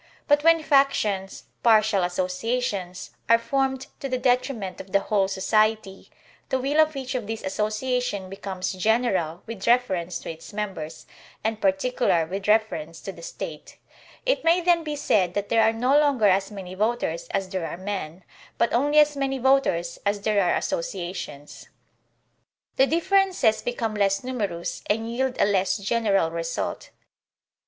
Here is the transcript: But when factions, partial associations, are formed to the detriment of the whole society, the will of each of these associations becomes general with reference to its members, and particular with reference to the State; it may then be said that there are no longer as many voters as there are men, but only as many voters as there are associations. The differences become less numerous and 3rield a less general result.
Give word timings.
But 0.27 0.43
when 0.43 0.63
factions, 0.63 1.43
partial 1.61 2.01
associations, 2.03 3.11
are 3.29 3.37
formed 3.37 3.85
to 3.99 4.09
the 4.09 4.17
detriment 4.17 4.81
of 4.81 4.91
the 4.93 4.99
whole 5.01 5.27
society, 5.27 6.09
the 6.49 6.57
will 6.59 6.79
of 6.79 6.95
each 6.95 7.13
of 7.13 7.27
these 7.27 7.43
associations 7.43 8.27
becomes 8.27 8.71
general 8.73 9.43
with 9.45 9.67
reference 9.67 10.17
to 10.21 10.31
its 10.31 10.53
members, 10.53 11.05
and 11.43 11.61
particular 11.61 12.25
with 12.25 12.47
reference 12.47 12.99
to 13.01 13.11
the 13.11 13.21
State; 13.21 13.77
it 14.25 14.43
may 14.43 14.59
then 14.59 14.83
be 14.83 14.95
said 14.95 15.35
that 15.35 15.49
there 15.49 15.61
are 15.61 15.71
no 15.71 15.95
longer 15.99 16.25
as 16.27 16.49
many 16.49 16.73
voters 16.73 17.27
as 17.29 17.47
there 17.49 17.67
are 17.67 17.77
men, 17.77 18.23
but 18.57 18.73
only 18.73 18.97
as 18.97 19.15
many 19.15 19.37
voters 19.37 19.99
as 20.03 20.21
there 20.21 20.43
are 20.43 20.55
associations. 20.55 21.69
The 22.75 22.87
differences 22.87 23.61
become 23.61 23.93
less 23.93 24.23
numerous 24.23 24.81
and 24.89 25.01
3rield 25.01 25.39
a 25.39 25.45
less 25.45 25.77
general 25.77 26.31
result. 26.31 26.89